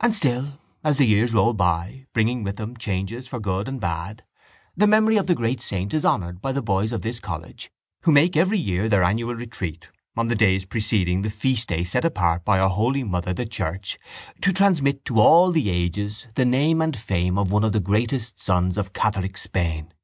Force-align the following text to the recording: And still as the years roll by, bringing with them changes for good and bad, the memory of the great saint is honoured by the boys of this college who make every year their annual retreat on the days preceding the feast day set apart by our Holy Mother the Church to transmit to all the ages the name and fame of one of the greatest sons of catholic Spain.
And 0.00 0.12
still 0.16 0.58
as 0.82 0.96
the 0.96 1.06
years 1.06 1.32
roll 1.32 1.52
by, 1.52 2.06
bringing 2.12 2.42
with 2.42 2.56
them 2.56 2.76
changes 2.76 3.28
for 3.28 3.38
good 3.38 3.68
and 3.68 3.80
bad, 3.80 4.24
the 4.76 4.84
memory 4.88 5.16
of 5.16 5.28
the 5.28 5.34
great 5.36 5.60
saint 5.60 5.94
is 5.94 6.04
honoured 6.04 6.40
by 6.42 6.50
the 6.50 6.60
boys 6.60 6.90
of 6.90 7.02
this 7.02 7.20
college 7.20 7.70
who 8.02 8.10
make 8.10 8.36
every 8.36 8.58
year 8.58 8.88
their 8.88 9.04
annual 9.04 9.36
retreat 9.36 9.90
on 10.16 10.26
the 10.26 10.34
days 10.34 10.64
preceding 10.64 11.22
the 11.22 11.30
feast 11.30 11.68
day 11.68 11.84
set 11.84 12.04
apart 12.04 12.44
by 12.44 12.58
our 12.58 12.68
Holy 12.68 13.04
Mother 13.04 13.32
the 13.32 13.46
Church 13.46 13.96
to 14.40 14.52
transmit 14.52 15.04
to 15.04 15.20
all 15.20 15.52
the 15.52 15.70
ages 15.70 16.26
the 16.34 16.44
name 16.44 16.82
and 16.82 16.96
fame 16.96 17.38
of 17.38 17.52
one 17.52 17.62
of 17.62 17.70
the 17.70 17.78
greatest 17.78 18.40
sons 18.40 18.76
of 18.76 18.92
catholic 18.92 19.38
Spain. 19.38 19.94